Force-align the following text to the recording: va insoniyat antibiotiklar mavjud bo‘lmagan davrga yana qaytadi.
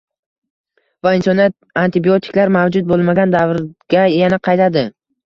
va 1.07 1.11
insoniyat 1.17 1.53
antibiotiklar 1.81 2.53
mavjud 2.55 2.89
bo‘lmagan 2.93 3.37
davrga 3.37 4.07
yana 4.15 4.41
qaytadi. 4.49 4.85